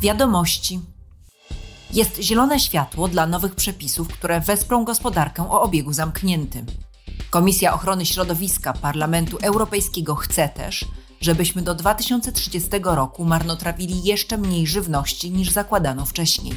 [0.00, 0.80] Wiadomości.
[1.90, 6.66] Jest zielone światło dla nowych przepisów, które wesprą gospodarkę o obiegu zamkniętym.
[7.30, 10.84] Komisja Ochrony Środowiska Parlamentu Europejskiego chce też,
[11.20, 16.54] żebyśmy do 2030 roku marnotrawili jeszcze mniej żywności niż zakładano wcześniej.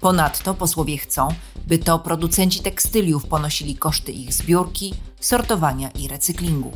[0.00, 1.28] Ponadto posłowie chcą,
[1.66, 6.72] by to producenci tekstyliów ponosili koszty ich zbiórki, sortowania i recyklingu.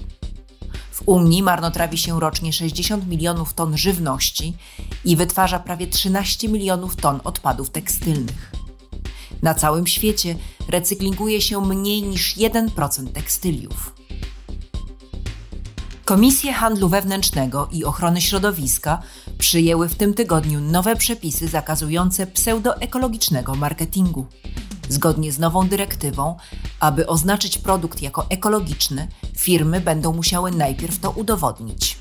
[0.97, 4.57] W Unii marnotrawi się rocznie 60 milionów ton żywności
[5.05, 8.53] i wytwarza prawie 13 milionów ton odpadów tekstylnych.
[9.43, 10.37] Na całym świecie
[10.69, 13.95] recyklinguje się mniej niż 1% tekstyliów.
[16.05, 19.03] Komisje Handlu Wewnętrznego i Ochrony Środowiska
[19.39, 24.27] przyjęły w tym tygodniu nowe przepisy zakazujące pseudoekologicznego marketingu.
[24.89, 26.37] Zgodnie z nową dyrektywą,
[26.81, 31.99] aby oznaczyć produkt jako ekologiczny, firmy będą musiały najpierw to udowodnić.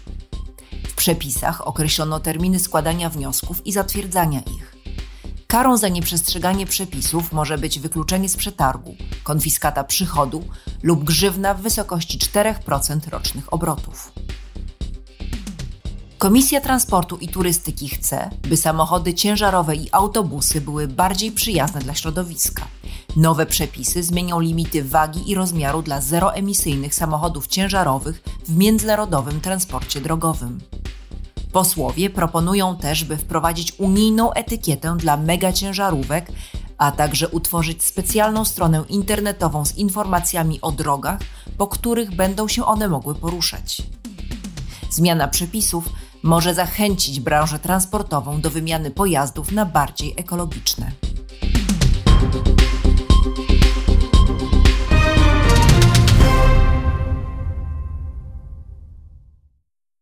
[0.88, 4.75] W przepisach określono terminy składania wniosków i zatwierdzania ich.
[5.47, 10.44] Karą za nieprzestrzeganie przepisów może być wykluczenie z przetargu, konfiskata przychodu
[10.83, 14.11] lub grzywna w wysokości 4% rocznych obrotów.
[16.17, 22.67] Komisja Transportu i Turystyki chce, by samochody ciężarowe i autobusy były bardziej przyjazne dla środowiska.
[23.16, 30.59] Nowe przepisy zmienią limity wagi i rozmiaru dla zeroemisyjnych samochodów ciężarowych w międzynarodowym transporcie drogowym.
[31.52, 36.31] Posłowie proponują też, by wprowadzić unijną etykietę dla megaciężarówek,
[36.77, 41.19] a także utworzyć specjalną stronę internetową z informacjami o drogach,
[41.58, 43.81] po których będą się one mogły poruszać.
[44.89, 45.89] Zmiana przepisów
[46.23, 51.05] może zachęcić branżę transportową do wymiany pojazdów na bardziej ekologiczne.